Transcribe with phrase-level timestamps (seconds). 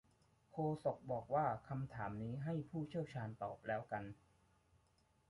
[0.51, 4.03] โฆษกบอกว่าคำถามนี้ให้ผู้เชี่ยวชาญตอบแล้วกัน